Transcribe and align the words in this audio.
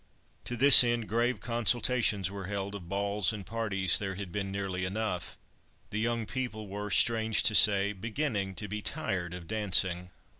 To 0.45 0.57
this 0.57 0.83
end 0.83 1.07
grave 1.07 1.41
consultations 1.41 2.31
were 2.31 2.47
held; 2.47 2.73
of 2.73 2.89
balls 2.89 3.31
and 3.31 3.45
parties 3.45 3.99
there 3.99 4.15
had 4.15 4.31
been 4.31 4.51
nearly 4.51 4.83
enough—the 4.83 5.99
young 5.99 6.25
people 6.25 6.67
were, 6.67 6.89
strange 6.89 7.43
to 7.43 7.53
say, 7.53 7.93
beginning 7.93 8.55
to 8.55 8.67
be 8.67 8.81
tired 8.81 9.35
of 9.35 9.45
dancing. 9.45 10.09